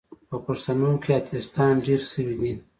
[0.29, 2.53] په پښتانو کې اتیستان ډیر سوې دي